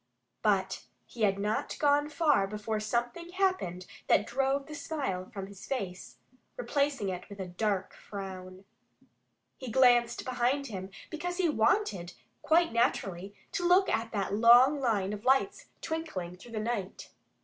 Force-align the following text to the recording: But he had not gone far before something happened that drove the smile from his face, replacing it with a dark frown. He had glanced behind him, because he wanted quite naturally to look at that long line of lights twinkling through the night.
But 0.41 0.85
he 1.05 1.21
had 1.21 1.37
not 1.37 1.77
gone 1.77 2.09
far 2.09 2.47
before 2.47 2.79
something 2.79 3.33
happened 3.33 3.85
that 4.07 4.25
drove 4.25 4.65
the 4.65 4.73
smile 4.73 5.29
from 5.29 5.45
his 5.45 5.67
face, 5.67 6.17
replacing 6.57 7.09
it 7.09 7.29
with 7.29 7.39
a 7.39 7.45
dark 7.45 7.93
frown. 7.93 8.65
He 9.59 9.67
had 9.67 9.73
glanced 9.75 10.25
behind 10.25 10.65
him, 10.65 10.89
because 11.11 11.37
he 11.37 11.49
wanted 11.49 12.13
quite 12.41 12.73
naturally 12.73 13.35
to 13.51 13.67
look 13.67 13.89
at 13.89 14.11
that 14.11 14.33
long 14.33 14.79
line 14.79 15.13
of 15.13 15.23
lights 15.23 15.67
twinkling 15.83 16.35
through 16.35 16.53
the 16.53 16.59
night. 16.59 17.11